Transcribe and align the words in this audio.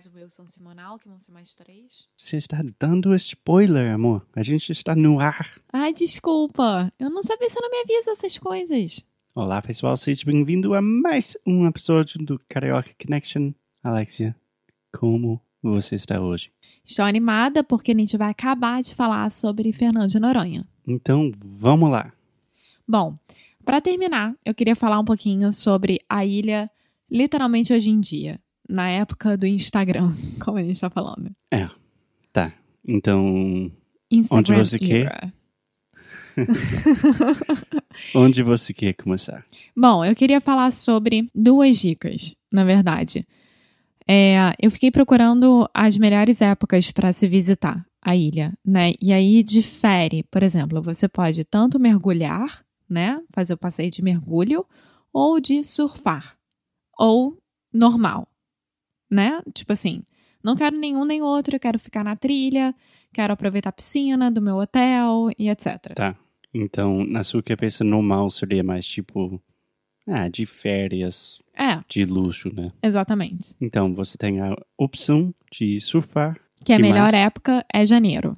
Mais 0.00 0.06
o 0.06 0.18
Wilson 0.18 0.46
Simonal, 0.46 0.98
que 0.98 1.06
vão 1.06 1.20
ser 1.20 1.30
mais 1.30 1.54
três. 1.54 2.06
Você 2.16 2.38
está 2.38 2.64
dando 2.78 3.14
spoiler, 3.16 3.92
amor. 3.92 4.26
A 4.34 4.42
gente 4.42 4.72
está 4.72 4.96
no 4.96 5.20
ar. 5.20 5.60
Ai, 5.70 5.92
desculpa. 5.92 6.90
Eu 6.98 7.10
não 7.10 7.22
sabia 7.22 7.50
se 7.50 7.56
você 7.56 7.60
não 7.60 7.70
me 7.70 7.82
avisa 7.82 8.12
essas 8.12 8.38
coisas. 8.38 9.04
Olá, 9.34 9.60
pessoal. 9.60 9.94
Seja 9.98 10.24
bem-vindo 10.24 10.72
a 10.72 10.80
mais 10.80 11.36
um 11.46 11.66
episódio 11.66 12.18
do 12.24 12.40
Karaoke 12.48 12.94
Connection. 12.94 13.52
Alexia, 13.84 14.34
como 14.90 15.38
você 15.62 15.96
está 15.96 16.18
hoje? 16.18 16.50
Estou 16.82 17.04
animada 17.04 17.62
porque 17.62 17.92
a 17.92 17.94
gente 17.94 18.16
vai 18.16 18.30
acabar 18.30 18.80
de 18.80 18.94
falar 18.94 19.30
sobre 19.30 19.70
Fernando 19.70 20.08
de 20.08 20.18
Noronha. 20.18 20.66
Então, 20.86 21.30
vamos 21.38 21.90
lá. 21.90 22.10
Bom, 22.88 23.18
para 23.66 23.82
terminar, 23.82 24.34
eu 24.46 24.54
queria 24.54 24.74
falar 24.74 24.98
um 24.98 25.04
pouquinho 25.04 25.52
sobre 25.52 26.00
a 26.08 26.24
ilha 26.24 26.70
literalmente 27.10 27.70
hoje 27.74 27.90
em 27.90 28.00
dia, 28.00 28.40
na 28.70 28.88
época 28.88 29.36
do 29.36 29.46
Instagram, 29.46 30.14
como 30.42 30.58
a 30.58 30.62
gente 30.62 30.72
está 30.72 30.88
falando. 30.88 31.30
É, 31.50 31.68
tá. 32.32 32.52
Então, 32.86 33.70
Instagram 34.10 34.58
Onde 34.58 34.68
você 34.68 34.78
quer? 34.78 35.06
era. 35.06 35.32
onde 38.14 38.42
você 38.42 38.72
quer 38.72 38.94
começar? 38.94 39.44
Bom, 39.76 40.04
eu 40.04 40.14
queria 40.14 40.40
falar 40.40 40.70
sobre 40.70 41.28
duas 41.34 41.78
dicas, 41.78 42.34
na 42.50 42.64
verdade. 42.64 43.26
É, 44.08 44.54
eu 44.60 44.70
fiquei 44.70 44.90
procurando 44.90 45.68
as 45.74 45.98
melhores 45.98 46.40
épocas 46.40 46.90
para 46.90 47.12
se 47.12 47.26
visitar 47.26 47.84
a 48.02 48.16
ilha, 48.16 48.54
né? 48.64 48.92
E 49.00 49.12
aí 49.12 49.42
difere, 49.42 50.22
por 50.24 50.42
exemplo, 50.42 50.80
você 50.80 51.08
pode 51.08 51.44
tanto 51.44 51.78
mergulhar, 51.78 52.64
né? 52.88 53.20
Fazer 53.30 53.54
o 53.54 53.58
passeio 53.58 53.90
de 53.90 54.02
mergulho, 54.02 54.64
ou 55.12 55.40
de 55.40 55.62
surfar, 55.62 56.36
ou 56.98 57.36
normal, 57.72 58.26
né? 59.10 59.40
Tipo 59.52 59.72
assim, 59.72 60.02
não 60.42 60.54
quero 60.56 60.76
nenhum 60.76 61.04
nem 61.04 61.22
outro, 61.22 61.56
eu 61.56 61.60
quero 61.60 61.78
ficar 61.78 62.04
na 62.04 62.14
trilha, 62.16 62.74
quero 63.12 63.32
aproveitar 63.32 63.70
a 63.70 63.72
piscina 63.72 64.30
do 64.30 64.40
meu 64.40 64.56
hotel 64.56 65.28
e 65.38 65.48
etc. 65.48 65.92
Tá. 65.94 66.16
Então, 66.52 67.04
na 67.04 67.22
sua 67.22 67.42
cabeça, 67.42 67.84
normal 67.84 68.30
seria 68.30 68.62
mais 68.62 68.86
tipo. 68.86 69.40
Ah, 70.08 70.28
de 70.28 70.44
férias, 70.44 71.40
É, 71.56 71.78
de 71.88 72.04
luxo, 72.04 72.52
né? 72.52 72.72
exatamente. 72.82 73.54
Então, 73.60 73.94
você 73.94 74.16
tem 74.18 74.40
a 74.40 74.56
opção 74.76 75.32
de 75.52 75.78
surfar. 75.78 76.36
Que 76.64 76.72
a 76.72 76.76
Que 76.76 76.82
melhor 76.82 77.12
mais? 77.12 77.14
época 77.14 77.64
é 77.72 77.84
janeiro. 77.86 78.36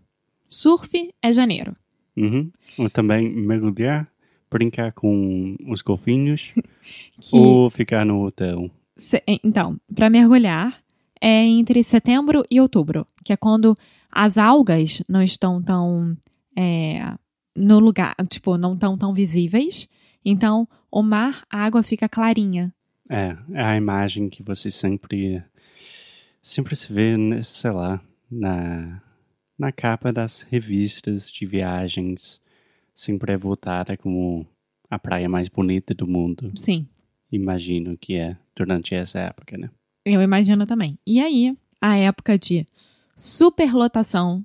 Surf 0.49 0.91
é 1.23 1.33
janeiro. 1.33 1.75
Uhum. 2.15 2.51
Ou 2.77 2.91
também 2.91 3.31
mergulhar, 3.31 4.07
brincar 4.51 4.93
com 4.93 5.57
os 5.67 5.81
golfinhos. 5.81 6.53
Que 7.21 7.37
ou 7.37 7.71
ficar 7.71 8.05
no 8.05 8.27
hotel. 8.27 8.69
Então, 9.43 9.81
para 9.95 10.11
mergulhar 10.11 10.83
é 11.21 11.45
entre 11.45 11.83
setembro 11.83 12.45
e 12.51 12.61
outubro, 12.61 13.07
que 13.25 13.33
é 13.33 13.37
quando 13.37 13.75
as 14.11 14.37
algas 14.37 15.03
não 15.09 15.23
estão 15.23 15.63
tão 15.63 16.17
é, 16.57 17.15
no 17.57 17.79
lugar, 17.79 18.15
tipo, 18.29 18.57
não 18.59 18.75
estão 18.75 18.99
tão 18.99 19.15
visíveis. 19.15 19.89
Então, 20.25 20.69
o 20.91 21.03
mar, 21.03 21.45
a 21.51 21.65
água 21.65 21.83
fica 21.83 22.09
clarinha. 22.09 22.75
É, 23.09 23.37
é 23.53 23.63
a 23.63 23.77
imagem 23.77 24.29
que 24.29 24.43
você 24.43 24.71
sempre. 24.71 25.43
Sempre 26.43 26.75
se 26.75 26.93
vê, 26.93 27.15
sei 27.45 27.71
lá, 27.71 28.01
na, 28.29 29.01
na 29.57 29.71
capa 29.71 30.13
das 30.13 30.43
revistas 30.43 31.31
de 31.31 31.47
viagens. 31.47 32.41
Sempre 32.97 33.33
é 33.33 33.37
votada 33.37 33.97
como 33.97 34.45
a 34.91 34.99
praia 34.99 35.29
mais 35.29 35.49
bonita 35.49 35.95
do 35.95 36.07
mundo. 36.07 36.51
Sim, 36.57 36.89
Imagino 37.33 37.97
que 37.97 38.15
é 38.15 38.37
durante 38.55 38.95
essa 38.95 39.19
época, 39.19 39.57
né? 39.57 39.71
eu 40.05 40.21
imagino 40.21 40.67
também. 40.67 40.99
E 41.07 41.21
aí, 41.21 41.57
a 41.81 41.97
época 41.97 42.39
de 42.39 42.67
superlotação 43.17 44.45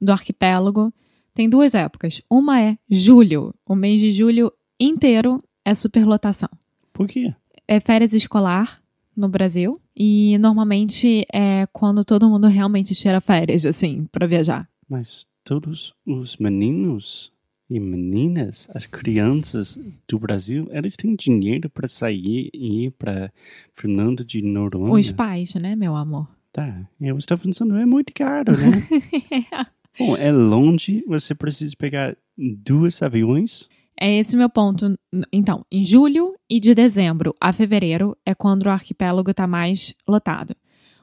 do 0.00 0.12
arquipélago 0.12 0.92
tem 1.34 1.48
duas 1.48 1.74
épocas. 1.74 2.22
Uma 2.30 2.60
é 2.60 2.78
julho. 2.88 3.54
O 3.66 3.74
mês 3.74 4.00
de 4.00 4.12
julho 4.12 4.52
inteiro 4.78 5.42
é 5.64 5.74
superlotação. 5.74 6.50
Por 6.92 7.08
quê? 7.08 7.34
é 7.68 7.78
férias 7.78 8.14
escolar 8.14 8.82
no 9.14 9.28
Brasil 9.28 9.78
e 9.94 10.38
normalmente 10.38 11.26
é 11.32 11.66
quando 11.72 12.04
todo 12.04 12.28
mundo 12.28 12.46
realmente 12.46 12.94
tira 12.94 13.20
férias, 13.20 13.66
assim, 13.66 14.06
pra 14.10 14.26
viajar. 14.26 14.66
Mas 14.88 15.26
todos 15.44 15.92
os 16.06 16.38
meninos 16.38 17.30
e 17.70 17.78
meninas, 17.78 18.68
as 18.74 18.86
crianças 18.86 19.78
do 20.08 20.18
Brasil, 20.18 20.68
eles 20.70 20.96
têm 20.96 21.14
dinheiro 21.14 21.68
para 21.68 21.86
sair 21.86 22.50
e 22.54 22.86
ir 22.86 22.90
para 22.92 23.30
Fernando 23.74 24.24
de 24.24 24.40
Noronha. 24.40 24.92
Os 24.92 25.12
pais, 25.12 25.54
né, 25.54 25.76
meu 25.76 25.94
amor? 25.94 26.26
Tá, 26.50 26.88
eu 27.00 27.18
estou 27.18 27.36
pensando, 27.36 27.76
é 27.76 27.84
muito 27.84 28.12
caro, 28.14 28.52
né? 28.52 29.66
Bom, 29.98 30.16
é 30.16 30.32
longe, 30.32 31.04
você 31.06 31.34
precisa 31.34 31.74
pegar 31.76 32.16
dois 32.36 33.02
aviões. 33.02 33.68
É 34.00 34.16
esse 34.16 34.36
meu 34.36 34.48
ponto. 34.48 34.96
Então, 35.32 35.66
em 35.70 35.82
julho 35.82 36.34
e 36.48 36.60
de 36.60 36.74
dezembro 36.74 37.34
a 37.40 37.52
fevereiro 37.52 38.16
é 38.24 38.34
quando 38.34 38.64
o 38.64 38.70
arquipélago 38.70 39.34
tá 39.34 39.46
mais 39.46 39.92
lotado. 40.06 40.56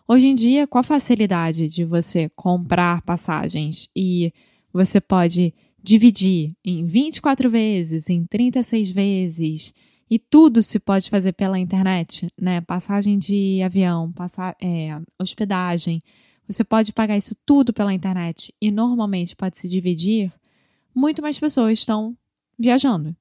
Hoje 0.08 0.28
em 0.28 0.36
dia, 0.36 0.66
com 0.66 0.78
a 0.78 0.84
facilidade 0.84 1.68
de 1.68 1.84
você 1.84 2.30
comprar 2.36 3.02
passagens 3.02 3.90
e 3.96 4.32
você 4.72 5.02
pode 5.02 5.54
dividir 5.86 6.56
em 6.66 6.84
24 6.84 7.48
vezes, 7.48 8.10
em 8.10 8.26
36 8.26 8.90
vezes, 8.90 9.74
e 10.10 10.18
tudo 10.18 10.64
se 10.64 10.80
pode 10.80 11.12
fazer 11.12 11.34
pela 11.34 11.60
internet, 11.60 12.28
né? 12.42 12.60
Passagem 12.60 13.20
de 13.20 13.62
avião, 13.62 14.12
passa 14.12 14.56
é, 14.60 15.00
hospedagem. 15.20 16.00
Você 16.48 16.64
pode 16.64 16.92
pagar 16.92 17.16
isso 17.16 17.36
tudo 17.46 17.72
pela 17.72 17.94
internet 17.94 18.52
e 18.60 18.72
normalmente 18.72 19.36
pode 19.36 19.60
se 19.60 19.70
dividir. 19.70 20.34
Muito 20.94 21.22
mais 21.22 21.40
pessoas 21.40 21.78
estão 21.78 22.18
viajando. 22.58 23.16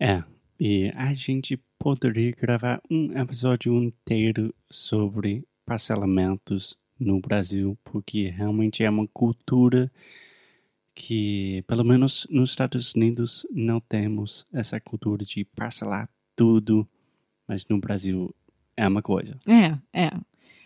É, 0.00 0.24
e 0.58 0.90
a 0.94 1.12
gente 1.12 1.60
poderia 1.78 2.32
gravar 2.32 2.80
um 2.90 3.12
episódio 3.18 3.74
inteiro 3.82 4.54
sobre 4.70 5.44
parcelamentos 5.66 6.74
no 6.98 7.20
Brasil, 7.20 7.76
porque 7.84 8.28
realmente 8.28 8.82
é 8.82 8.88
uma 8.88 9.06
cultura 9.08 9.92
que, 10.94 11.64
pelo 11.66 11.84
menos 11.84 12.26
nos 12.30 12.50
Estados 12.50 12.94
Unidos, 12.94 13.46
não 13.50 13.80
temos 13.80 14.46
essa 14.52 14.80
cultura 14.80 15.24
de 15.24 15.44
parcelar 15.44 16.08
tudo, 16.36 16.88
mas 17.46 17.66
no 17.68 17.78
Brasil 17.78 18.34
é 18.76 18.86
uma 18.86 19.02
coisa. 19.02 19.36
É, 19.46 19.78
é. 19.92 20.10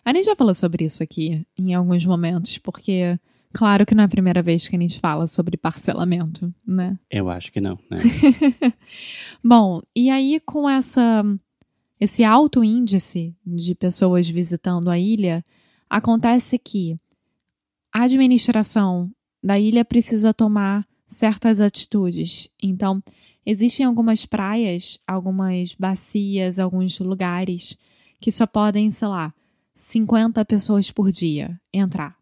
A 0.05 0.12
gente 0.12 0.27
já 0.27 0.37
falou 0.37 0.55
sobre 0.55 0.85
isso 0.85 1.03
aqui 1.03 1.47
em 1.59 1.75
alguns 1.75 2.05
momentos, 2.05 2.59
porque 2.59 3.19
claro 3.53 3.85
que 3.85 3.95
não 3.95 4.03
é 4.03 4.06
a 4.06 4.11
primeira 4.11 4.43
vez 4.43 4.69
que 4.69 4.77
a 4.77 4.79
gente 4.79 5.00
fala 5.00 5.27
sobre 5.27 5.56
parcelamento, 5.56 6.53
né? 6.67 6.99
Eu 7.11 7.29
acho 7.29 7.53
que 7.53 7.61
não, 7.61 7.79
né? 7.91 7.99
Bom, 9.43 9.83
e 9.95 10.11
aí 10.11 10.41
com 10.41 10.69
essa 10.69 11.25
esse 11.99 12.23
alto 12.23 12.62
índice 12.62 13.35
de 13.45 13.75
pessoas 13.75 14.29
visitando 14.29 14.91
a 14.91 14.99
ilha, 14.99 15.45
acontece 15.89 16.59
que 16.59 16.99
a 17.93 18.05
administração 18.05 19.11
da 19.47 19.61
ilha 19.61 19.85
precisa 19.85 20.35
tomar 20.35 20.85
certas 21.07 21.61
atitudes. 21.61 22.51
Então, 22.61 23.01
existem 23.47 23.87
algumas 23.87 24.27
praias, 24.27 24.99
algumas 25.07 25.73
bacias, 25.79 26.59
alguns 26.59 26.99
lugares 26.99 27.79
que 28.21 28.33
só 28.33 28.45
podem, 28.45 28.91
sei 28.91 29.07
lá, 29.07 29.33
50 29.73 30.45
pessoas 30.45 30.91
por 30.91 31.13
dia 31.13 31.61
entrar. 31.73 32.17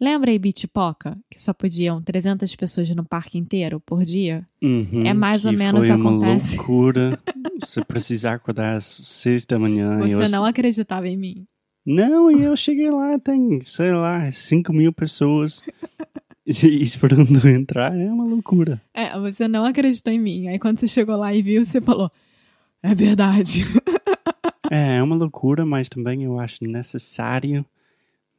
Lembra 0.00 0.30
a 0.30 0.34
Ibitipoca, 0.34 1.18
que 1.28 1.40
só 1.40 1.52
podiam 1.52 2.00
300 2.00 2.54
pessoas 2.54 2.88
no 2.90 3.04
parque 3.04 3.38
inteiro 3.38 3.80
por 3.80 4.04
dia? 4.04 4.46
Uhum, 4.62 5.02
É 5.04 5.12
mais 5.12 5.44
ou 5.44 5.52
menos 5.52 5.86
foi 5.86 5.96
acontece. 5.96 6.54
uma 6.54 6.56
loucura. 6.58 7.18
Você 7.60 7.84
precisar 7.84 8.34
acordar 8.34 8.76
às 8.76 8.84
seis 8.84 9.44
da 9.46 9.58
manhã. 9.58 9.98
Você 9.98 10.24
eu... 10.24 10.30
não 10.30 10.44
acreditava 10.44 11.08
em 11.08 11.16
mim. 11.16 11.46
Não, 11.84 12.30
e 12.30 12.44
eu 12.44 12.54
cheguei 12.56 12.90
lá, 12.90 13.18
tem, 13.18 13.60
sei 13.62 13.92
lá, 13.92 14.30
5 14.30 14.72
mil 14.72 14.92
pessoas 14.92 15.60
esperando 16.46 17.46
entrar. 17.48 17.96
É 17.96 18.10
uma 18.10 18.24
loucura. 18.24 18.80
É, 18.92 19.18
você 19.18 19.46
não 19.46 19.64
acreditou 19.64 20.12
em 20.12 20.18
mim. 20.18 20.48
Aí 20.48 20.58
quando 20.58 20.78
você 20.78 20.88
chegou 20.88 21.16
lá 21.16 21.34
e 21.34 21.42
viu, 21.42 21.64
você 21.64 21.80
falou: 21.80 22.10
É 22.82 22.94
verdade. 22.94 23.64
É, 24.70 24.96
é 24.96 25.02
uma 25.02 25.14
loucura, 25.14 25.66
mas 25.66 25.90
também 25.90 26.24
eu 26.24 26.40
acho 26.40 26.64
necessário. 26.64 27.62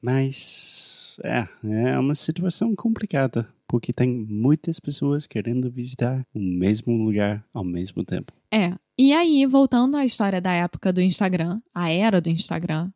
Mas 0.01 1.15
é, 1.23 1.47
é 1.63 1.99
uma 1.99 2.15
situação 2.15 2.75
complicada, 2.75 3.47
porque 3.67 3.93
tem 3.93 4.09
muitas 4.09 4.79
pessoas 4.79 5.27
querendo 5.27 5.69
visitar 5.69 6.25
o 6.33 6.39
mesmo 6.39 6.95
lugar 7.05 7.45
ao 7.53 7.63
mesmo 7.63 8.03
tempo. 8.03 8.33
É. 8.51 8.73
E 8.97 9.13
aí, 9.13 9.45
voltando 9.45 9.95
à 9.95 10.05
história 10.05 10.41
da 10.41 10.53
época 10.53 10.91
do 10.91 11.01
Instagram, 11.01 11.61
a 11.73 11.91
era 11.91 12.19
do 12.19 12.29
Instagram, 12.29 12.91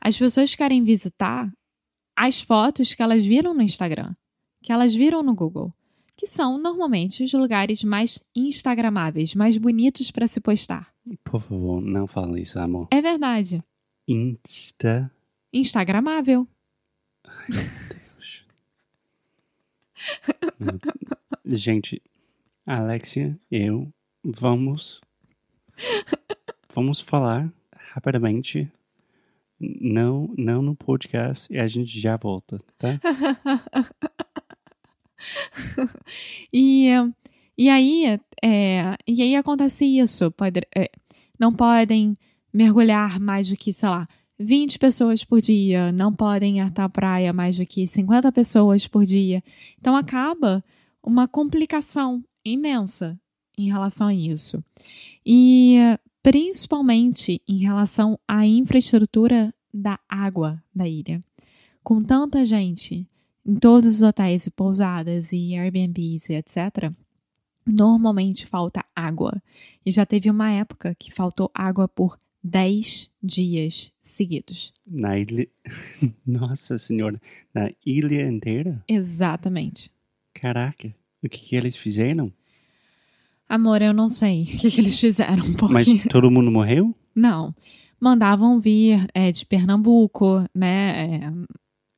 as 0.00 0.18
pessoas 0.18 0.54
querem 0.54 0.82
visitar 0.82 1.52
as 2.16 2.40
fotos 2.40 2.94
que 2.94 3.02
elas 3.02 3.24
viram 3.24 3.54
no 3.54 3.62
Instagram, 3.62 4.14
que 4.62 4.72
elas 4.72 4.94
viram 4.94 5.22
no 5.22 5.34
Google, 5.34 5.72
que 6.16 6.26
são 6.26 6.56
normalmente 6.56 7.22
os 7.22 7.32
lugares 7.32 7.82
mais 7.82 8.22
instagramáveis, 8.34 9.34
mais 9.34 9.58
bonitos 9.58 10.10
para 10.10 10.26
se 10.26 10.40
postar. 10.40 10.92
Por 11.24 11.40
favor, 11.40 11.80
não 11.80 12.06
fale 12.06 12.40
isso, 12.40 12.58
amor. 12.58 12.88
É 12.90 13.02
verdade. 13.02 13.62
Insta. 14.06 15.10
Instagramável. 15.52 16.46
Gente, 21.44 22.00
Alexia, 22.64 23.38
eu 23.50 23.92
vamos 24.22 25.00
vamos 26.72 27.00
falar 27.00 27.52
rapidamente. 27.74 28.70
Não, 29.60 30.32
não 30.36 30.60
no 30.60 30.74
podcast 30.74 31.52
e 31.52 31.56
a 31.56 31.68
gente 31.68 32.00
já 32.00 32.16
volta, 32.16 32.60
tá? 32.76 32.98
E, 36.52 36.88
e 37.56 37.68
aí, 37.68 38.20
é, 38.42 38.96
e 39.06 39.22
aí 39.22 39.36
acontece 39.36 39.84
isso. 39.86 40.30
Pode, 40.32 40.60
é, 40.76 40.90
não 41.38 41.52
podem 41.52 42.16
mergulhar 42.52 43.18
mais 43.18 43.48
do 43.48 43.56
que, 43.56 43.72
sei 43.72 43.88
lá, 43.88 44.06
20 44.38 44.78
pessoas 44.78 45.24
por 45.24 45.40
dia, 45.40 45.92
não 45.92 46.12
podem 46.12 46.58
ir 46.58 46.72
à 46.76 46.88
praia 46.88 47.32
mais 47.32 47.56
do 47.56 47.64
que 47.64 47.86
50 47.86 48.30
pessoas 48.32 48.86
por 48.86 49.04
dia. 49.04 49.42
Então 49.78 49.96
acaba 49.96 50.62
uma 51.02 51.26
complicação 51.26 52.22
imensa 52.44 53.18
em 53.56 53.70
relação 53.70 54.08
a 54.08 54.14
isso. 54.14 54.62
E 55.24 55.78
principalmente 56.22 57.42
em 57.48 57.58
relação 57.58 58.18
à 58.26 58.46
infraestrutura 58.46 59.54
da 59.72 59.98
água 60.08 60.62
da 60.74 60.86
ilha. 60.86 61.22
Com 61.82 62.02
tanta 62.02 62.46
gente 62.46 63.06
em 63.44 63.54
todos 63.56 63.96
os 63.96 64.02
hotéis 64.02 64.46
e 64.46 64.50
pousadas 64.50 65.32
e 65.32 65.56
Airbnbs 65.56 66.30
e 66.30 66.34
etc., 66.34 66.92
normalmente 67.66 68.46
falta 68.46 68.84
água. 68.94 69.42
E 69.84 69.90
já 69.90 70.04
teve 70.04 70.30
uma 70.30 70.50
época 70.50 70.94
que 70.98 71.12
faltou 71.12 71.50
água 71.54 71.88
por 71.88 72.18
10 72.42 73.10
dias 73.22 73.92
seguidos. 74.02 74.72
Na 74.86 75.18
ilha. 75.18 75.48
Nossa 76.26 76.76
Senhora, 76.78 77.20
na 77.54 77.70
ilha 77.84 78.26
inteira? 78.26 78.82
Exatamente. 78.88 79.90
Caraca, 80.34 80.92
o 81.22 81.28
que, 81.28 81.38
que 81.38 81.56
eles 81.56 81.76
fizeram? 81.76 82.32
Amor, 83.48 83.82
eu 83.82 83.92
não 83.92 84.08
sei 84.08 84.44
o 84.44 84.46
que, 84.46 84.70
que 84.70 84.80
eles 84.80 84.98
fizeram. 84.98 85.52
Porque... 85.54 85.74
Mas 85.74 85.88
todo 86.08 86.30
mundo 86.30 86.50
morreu? 86.50 86.94
Não. 87.14 87.54
Mandavam 88.00 88.58
vir 88.58 89.06
é, 89.14 89.30
de 89.30 89.46
Pernambuco, 89.46 90.44
né? 90.54 91.06
é, 91.06 91.32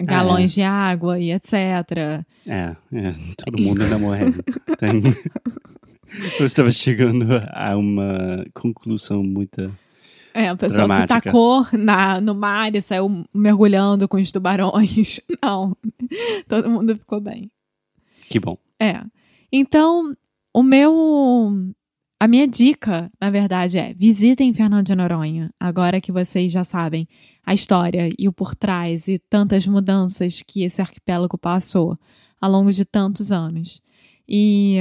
galões 0.04 0.52
de 0.52 0.62
água 0.62 1.18
e 1.18 1.32
etc. 1.32 1.52
É, 2.46 2.76
é 2.92 3.14
todo 3.44 3.60
mundo 3.60 3.82
ainda 3.82 3.98
morreu. 3.98 4.32
Tem... 4.78 5.02
Eu 6.38 6.46
estava 6.46 6.70
chegando 6.70 7.26
a 7.52 7.76
uma 7.76 8.44
conclusão 8.54 9.22
muito. 9.22 9.76
É, 10.32 10.52
o 10.52 10.56
pessoal 10.56 10.88
se 10.88 10.96
Dramática. 10.96 11.22
tacou 11.22 11.66
na, 11.72 12.20
no 12.20 12.34
mar 12.34 12.74
e 12.74 12.82
saiu 12.82 13.24
mergulhando 13.32 14.08
com 14.08 14.16
os 14.16 14.30
tubarões. 14.30 15.20
Não, 15.42 15.76
todo 16.48 16.70
mundo 16.70 16.96
ficou 16.96 17.20
bem. 17.20 17.50
Que 18.28 18.40
bom. 18.40 18.58
É. 18.80 19.00
Então, 19.52 20.16
o 20.52 20.62
meu. 20.62 21.52
A 22.25 22.26
minha 22.26 22.49
dica, 22.49 23.12
na 23.21 23.29
verdade, 23.29 23.76
é 23.76 23.93
visitem 23.93 24.55
Fernando 24.55 24.87
de 24.87 24.94
Noronha, 24.94 25.53
agora 25.61 26.00
que 26.00 26.11
vocês 26.11 26.50
já 26.50 26.65
sabem 26.65 27.06
a 27.44 27.53
história 27.53 28.09
e 28.19 28.26
o 28.26 28.32
por 28.32 28.55
trás 28.55 29.09
e 29.09 29.19
tantas 29.19 29.67
mudanças 29.67 30.41
que 30.41 30.62
esse 30.62 30.81
arquipélago 30.81 31.37
passou 31.37 31.99
ao 32.41 32.50
longo 32.50 32.73
de 32.73 32.87
tantos 32.87 33.31
anos. 33.31 33.82
E 34.26 34.79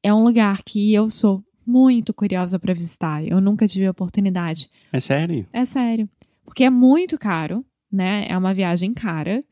é 0.00 0.14
um 0.14 0.22
lugar 0.22 0.62
que 0.62 0.94
eu 0.94 1.10
sou 1.10 1.44
muito 1.66 2.14
curiosa 2.14 2.56
para 2.56 2.72
visitar. 2.72 3.26
Eu 3.26 3.40
nunca 3.40 3.66
tive 3.66 3.86
a 3.86 3.90
oportunidade. 3.90 4.70
É 4.92 5.00
sério? 5.00 5.44
É 5.52 5.64
sério. 5.64 6.08
Porque 6.44 6.62
é 6.62 6.70
muito 6.70 7.18
caro, 7.18 7.66
né? 7.90 8.26
É 8.28 8.38
uma 8.38 8.54
viagem 8.54 8.94
cara. 8.94 9.42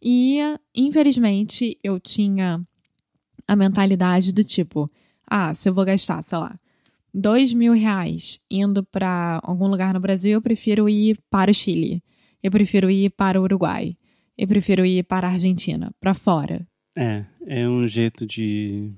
E, 0.00 0.38
infelizmente, 0.72 1.76
eu 1.82 1.98
tinha 1.98 2.64
a 3.48 3.56
mentalidade 3.56 4.32
do 4.32 4.44
tipo: 4.44 4.88
ah, 5.26 5.52
se 5.52 5.68
eu 5.68 5.74
vou 5.74 5.84
gastar, 5.84 6.22
sei 6.22 6.38
lá, 6.38 6.56
dois 7.12 7.52
mil 7.52 7.72
reais 7.72 8.40
indo 8.50 8.84
para 8.84 9.40
algum 9.42 9.66
lugar 9.66 9.94
no 9.94 10.00
Brasil, 10.00 10.32
eu 10.32 10.42
prefiro 10.42 10.88
ir 10.88 11.18
para 11.30 11.50
o 11.50 11.54
Chile. 11.54 12.02
Eu 12.42 12.50
prefiro 12.50 12.90
ir 12.90 13.10
para 13.10 13.40
o 13.40 13.44
Uruguai. 13.44 13.96
Eu 14.36 14.46
prefiro 14.46 14.86
ir 14.86 15.02
para 15.04 15.26
a 15.26 15.32
Argentina, 15.32 15.92
para 16.00 16.14
fora. 16.14 16.66
É, 16.96 17.24
é 17.46 17.68
um 17.68 17.86
jeito 17.88 18.26
de, 18.26 18.92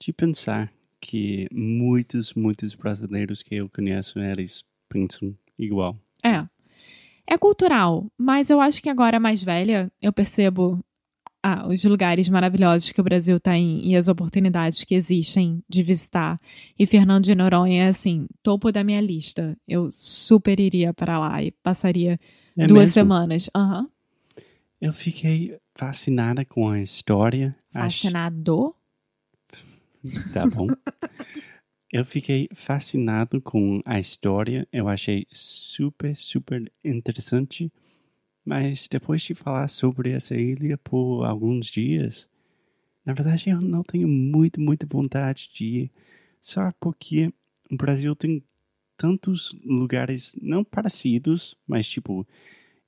de 0.00 0.12
pensar 0.12 0.70
que 1.00 1.48
muitos, 1.52 2.34
muitos 2.34 2.74
brasileiros 2.74 3.42
que 3.42 3.54
eu 3.54 3.68
conheço, 3.68 4.18
eles 4.18 4.64
pensam 4.88 5.34
igual. 5.58 5.98
É. 6.22 6.46
É 7.30 7.36
cultural, 7.36 8.10
mas 8.16 8.48
eu 8.48 8.58
acho 8.58 8.82
que 8.82 8.88
agora 8.88 9.20
mais 9.20 9.42
velha, 9.42 9.92
eu 10.00 10.10
percebo 10.10 10.82
ah, 11.42 11.66
os 11.66 11.82
lugares 11.84 12.28
maravilhosos 12.28 12.90
que 12.90 13.00
o 13.00 13.04
Brasil 13.04 13.38
tem 13.40 13.86
e 13.86 13.96
as 13.96 14.08
oportunidades 14.08 14.84
que 14.84 14.94
existem 14.94 15.62
de 15.68 15.82
visitar. 15.82 16.40
E 16.78 16.86
Fernando 16.86 17.24
de 17.24 17.34
Noronha 17.34 17.84
é 17.84 17.88
assim, 17.88 18.26
topo 18.42 18.70
da 18.72 18.82
minha 18.84 19.00
lista. 19.00 19.56
Eu 19.66 19.90
super 19.92 20.58
iria 20.60 20.92
para 20.92 21.18
lá 21.18 21.42
e 21.42 21.50
passaria 21.50 22.18
É 22.56 22.66
duas 22.66 22.80
mesmo? 22.84 22.92
semanas. 22.94 23.50
Aham. 23.54 23.88
Eu 24.80 24.92
fiquei 24.92 25.56
fascinada 25.74 26.44
com 26.44 26.68
a 26.68 26.80
história. 26.80 27.54
Ach- 27.74 27.82
Fascinado? 28.02 28.74
Tá 30.32 30.46
bom. 30.46 30.68
Eu 31.92 32.04
fiquei 32.04 32.48
fascinado 32.54 33.40
com 33.40 33.80
a 33.84 33.98
história. 33.98 34.68
Eu 34.72 34.88
achei 34.88 35.26
super, 35.32 36.16
super 36.16 36.70
interessante. 36.84 37.72
Mas 38.48 38.88
depois 38.90 39.20
de 39.20 39.34
falar 39.34 39.68
sobre 39.68 40.12
essa 40.12 40.34
ilha 40.34 40.78
por 40.78 41.22
alguns 41.22 41.66
dias, 41.66 42.26
na 43.04 43.12
verdade 43.12 43.50
eu 43.50 43.58
não 43.58 43.82
tenho 43.82 44.08
muito, 44.08 44.58
muita 44.58 44.86
vontade 44.86 45.50
de 45.52 45.64
ir. 45.64 45.90
Só 46.40 46.72
porque 46.80 47.30
o 47.70 47.76
Brasil 47.76 48.16
tem 48.16 48.42
tantos 48.96 49.54
lugares 49.62 50.34
não 50.40 50.64
parecidos, 50.64 51.58
mas 51.66 51.86
tipo 51.86 52.26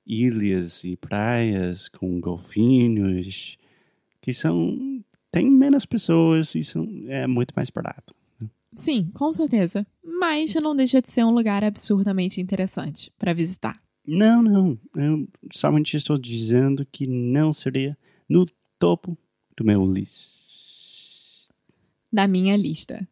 ilhas 0.03 0.83
e 0.83 0.97
praias 0.97 1.87
com 1.89 2.19
golfinhos 2.19 3.55
que 4.19 4.33
são 4.33 5.03
tem 5.31 5.47
menos 5.47 5.85
pessoas 5.85 6.55
e 6.55 6.63
são 6.63 6.87
é 7.07 7.27
muito 7.27 7.53
mais 7.55 7.69
barato. 7.69 8.15
Sim, 8.73 9.11
com 9.13 9.31
certeza. 9.31 9.85
Mas 10.03 10.55
não 10.55 10.75
deixa 10.75 11.03
de 11.03 11.11
ser 11.11 11.23
um 11.23 11.31
lugar 11.31 11.63
absurdamente 11.63 12.41
interessante 12.41 13.13
para 13.19 13.31
visitar. 13.31 13.79
Não, 14.13 14.43
não. 14.43 14.77
Eu 14.93 15.25
somente 15.53 15.95
estou 15.95 16.17
dizendo 16.17 16.85
que 16.85 17.07
não 17.07 17.53
seria 17.53 17.97
no 18.27 18.45
topo 18.77 19.17
do 19.55 19.63
meu 19.63 19.89
list. 19.89 20.33
Da 22.11 22.27
minha 22.27 22.57
lista. 22.57 23.07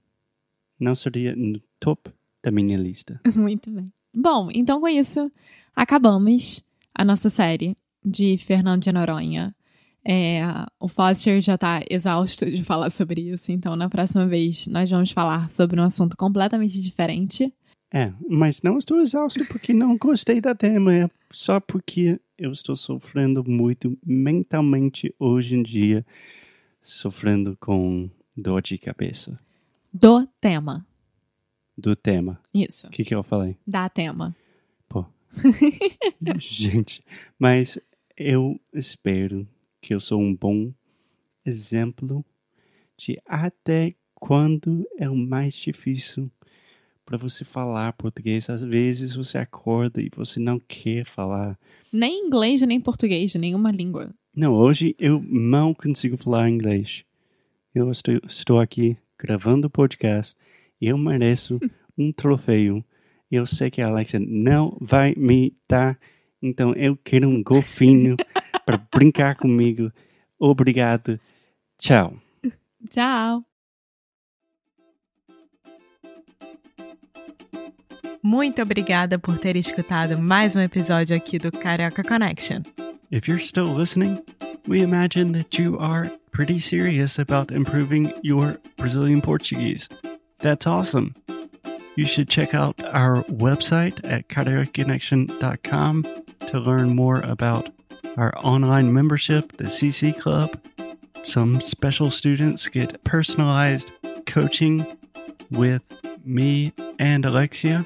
Não 0.77 0.94
seria 0.94 1.34
no 1.38 1.62
topo 1.79 2.12
da 2.44 2.51
minha 2.51 2.77
lista. 2.77 3.22
Muito 3.34 3.72
bem. 3.72 3.89
Bom, 4.13 4.50
então 4.53 4.82
com 4.82 4.89
isso, 4.89 5.32
acabamos 5.74 6.62
a 6.94 7.06
nossa 7.06 7.29
série 7.29 7.77
de 8.03 8.38
Fernando 8.38 8.82
de 8.82 8.91
Noronha. 8.91 9.56
É, 10.03 10.41
o 10.79 10.89
Foster 10.89 11.39
já 11.39 11.58
tá 11.58 11.82
exausto 11.89 12.46
de 12.46 12.62
falar 12.62 12.89
sobre 12.89 13.22
isso, 13.22 13.53
então 13.53 13.74
na 13.77 13.89
próxima 13.89 14.27
vez 14.27 14.68
nós 14.68 14.89
vamos 14.89 15.12
falar 15.12 15.50
sobre 15.50 15.79
um 15.79 15.84
assunto 15.84 16.18
completamente 16.18 16.82
diferente. 16.82 17.53
É, 17.91 18.13
mas 18.29 18.62
não 18.62 18.77
estou 18.77 19.01
exausto 19.01 19.43
porque 19.48 19.74
não 19.74 19.98
gostei 19.98 20.39
da 20.39 20.53
tema. 20.53 20.93
É 20.93 21.10
só 21.31 21.60
porque 21.60 22.19
eu 22.38 22.51
estou 22.51 22.75
sofrendo 22.75 23.43
muito 23.43 23.98
mentalmente 24.05 25.13
hoje 25.17 25.55
em 25.55 25.63
dia, 25.63 26.05
sofrendo 26.81 27.58
com 27.60 28.10
dor 28.38 28.62
de 28.62 28.77
cabeça. 28.77 29.39
Do 29.91 30.27
tema. 30.39 30.86
Do 31.75 31.96
tema. 31.96 32.39
Isso. 32.53 32.88
O 32.88 32.91
que, 32.91 33.03
que 33.03 33.15
eu 33.15 33.24
falei? 33.24 33.58
Da 33.65 33.89
tema. 33.89 34.36
Pô. 34.88 35.05
Gente, 36.39 37.03
mas 37.39 37.79
eu 38.15 38.60
espero 38.74 39.48
que 39.81 39.96
eu 39.96 40.00
sou 40.00 40.22
um 40.22 40.36
bom 40.36 40.72
exemplo 41.46 42.24
de 42.98 43.19
até 43.25 43.96
quando 44.13 44.86
é 44.98 45.10
o 45.10 45.15
mais 45.15 45.55
difícil 45.55 46.29
para 47.10 47.18
você 47.18 47.44
falar 47.44 47.94
português. 47.94 48.51
Às 48.51 48.62
vezes 48.62 49.16
você 49.16 49.39
acorda 49.39 50.00
e 50.00 50.12
você 50.16 50.39
não 50.39 50.60
quer 50.60 51.04
falar. 51.06 51.58
Nem 51.92 52.28
inglês, 52.28 52.62
nem 52.62 52.80
português, 52.80 53.34
nenhuma 53.34 53.72
língua. 53.72 54.13
Não, 54.36 54.54
hoje 54.54 54.96
eu 55.00 55.20
não 55.28 55.74
consigo 55.74 56.18
falar 56.18 56.51
inglês. 56.51 57.04
Eu 57.74 57.89
estou, 57.89 58.13
estou 58.28 58.60
aqui 58.60 58.96
gravando 59.18 59.66
o 59.66 59.72
podcast 59.72 60.36
e 60.80 60.88
eu 60.88 61.00
mereço 61.00 61.60
um 61.98 62.12
troféu. 62.12 62.86
Eu 63.32 63.48
sei 63.48 63.72
que 63.72 63.82
a 63.82 63.88
Alexa 63.88 64.20
não 64.20 64.78
vai 64.80 65.16
me 65.18 65.51
dar, 65.68 66.00
então 66.39 66.74
eu 66.74 66.96
quero 66.96 67.28
um 67.28 67.42
golfinho 67.42 68.18
para 68.63 68.78
brincar 68.94 69.36
comigo. 69.36 69.92
Obrigado. 70.39 71.20
Tchau. 71.80 72.13
Tchau. 72.88 73.49
Muito 78.22 78.62
obrigada 78.62 79.18
por 79.18 79.38
ter 79.38 79.56
escutado 79.56 80.18
mais 80.20 80.56
um 80.56 80.60
episódio 80.60 81.16
aqui 81.16 81.40
do 81.40 81.52
Carioca 81.52 82.04
Connection. 82.04 82.64
If 83.10 83.28
you're 83.28 83.44
still 83.44 83.74
listening, 83.74 84.22
we 84.68 84.82
imagine 84.82 85.32
that 85.32 85.58
you 85.58 85.80
are 85.80 86.12
pretty 86.32 86.60
serious 86.60 87.18
about 87.18 87.52
improving 87.52 88.14
your 88.22 88.60
Brazilian 88.78 89.22
Portuguese. 89.22 89.88
That's 90.40 90.68
awesome. 90.68 91.16
You 91.96 92.06
should 92.06 92.30
check 92.30 92.54
out 92.54 92.76
our 92.94 93.24
website 93.24 94.00
at 94.04 94.28
cariocaconnection.com 94.28 96.06
to 96.48 96.60
learn 96.60 96.96
more 96.96 97.22
about 97.22 97.70
our 98.18 98.34
online 98.44 98.94
membership, 98.94 99.58
the 99.58 99.66
CC 99.66 100.18
Club. 100.18 100.60
Some 101.24 101.62
special 101.62 102.12
students 102.12 102.68
get 102.68 103.04
personalized 103.04 103.92
coaching 104.26 104.86
with 105.50 105.82
me 106.24 106.74
and 107.00 107.26
Alexia. 107.26 107.86